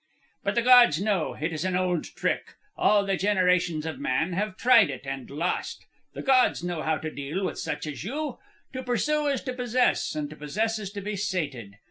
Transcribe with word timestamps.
"But 0.43 0.55
the 0.55 0.63
gods 0.63 0.99
know. 0.99 1.37
It 1.39 1.53
is 1.53 1.63
an 1.63 1.75
old 1.75 2.05
trick. 2.15 2.55
All 2.75 3.05
the 3.05 3.15
generations 3.15 3.85
of 3.85 3.99
man 3.99 4.33
have 4.33 4.57
tried 4.57 4.89
it... 4.89 5.05
and 5.05 5.29
lost. 5.29 5.85
The 6.15 6.23
gods 6.23 6.63
know 6.63 6.81
how 6.81 6.97
to 6.97 7.11
deal 7.11 7.45
with 7.45 7.59
such 7.59 7.85
as 7.85 8.03
you. 8.03 8.39
To 8.73 8.81
pursue 8.81 9.27
is 9.27 9.43
to 9.43 9.53
possess, 9.53 10.15
and 10.15 10.27
to 10.31 10.35
possess 10.35 10.79
is 10.79 10.89
to 10.93 11.01
be 11.01 11.15
sated. 11.15 11.75